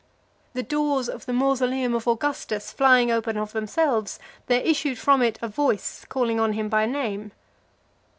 The 0.55 0.63
doors 0.63 1.07
of 1.07 1.27
the 1.27 1.31
mausoleum 1.33 1.93
of 1.93 2.07
Augustus 2.07 2.71
flying 2.71 3.11
open 3.11 3.37
of 3.37 3.51
themselves, 3.51 4.17
there 4.47 4.61
issued 4.61 4.97
from 4.97 5.21
it 5.21 5.37
a 5.43 5.47
voice, 5.47 6.05
calling 6.09 6.39
on 6.39 6.53
him 6.53 6.69
by 6.69 6.87
name. 6.87 7.33